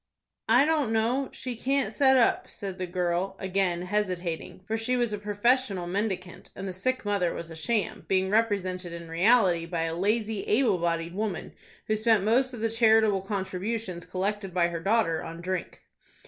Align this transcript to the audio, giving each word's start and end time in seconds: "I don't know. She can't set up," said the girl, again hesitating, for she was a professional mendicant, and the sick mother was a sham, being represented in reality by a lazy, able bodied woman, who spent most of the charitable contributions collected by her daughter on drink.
"I 0.49 0.65
don't 0.65 0.91
know. 0.91 1.29
She 1.31 1.55
can't 1.55 1.93
set 1.93 2.17
up," 2.17 2.49
said 2.49 2.79
the 2.79 2.87
girl, 2.87 3.35
again 3.37 3.83
hesitating, 3.83 4.61
for 4.65 4.75
she 4.75 4.97
was 4.97 5.13
a 5.13 5.19
professional 5.19 5.85
mendicant, 5.85 6.49
and 6.55 6.67
the 6.67 6.73
sick 6.73 7.05
mother 7.05 7.35
was 7.35 7.51
a 7.51 7.55
sham, 7.55 8.05
being 8.07 8.31
represented 8.31 8.93
in 8.93 9.09
reality 9.09 9.67
by 9.67 9.83
a 9.83 9.93
lazy, 9.95 10.41
able 10.45 10.79
bodied 10.79 11.13
woman, 11.13 11.53
who 11.85 11.95
spent 11.95 12.23
most 12.23 12.51
of 12.51 12.61
the 12.61 12.71
charitable 12.71 13.21
contributions 13.21 14.03
collected 14.07 14.55
by 14.55 14.69
her 14.69 14.79
daughter 14.79 15.21
on 15.23 15.39
drink. 15.39 15.81